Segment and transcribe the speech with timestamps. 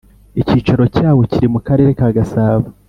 [0.41, 2.65] icyicaro cyawo kiri mu karere ka gasabo